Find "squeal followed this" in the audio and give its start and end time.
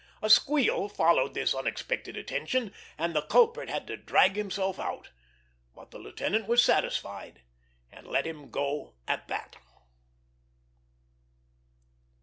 0.31-1.53